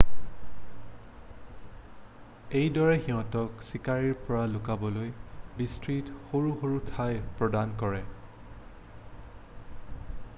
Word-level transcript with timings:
এইটোৱে 2.61 2.95
সিহঁতক 3.03 3.61
চিকাৰীৰ 3.67 4.15
পৰা 4.29 4.41
লুকাবলৈ 4.53 5.11
বিস্তৃত 5.59 6.17
সৰু 6.31 6.55
সৰু 6.63 6.81
ঠাই 6.89 7.21
প্ৰদান 7.43 7.77
কৰে 7.83 8.01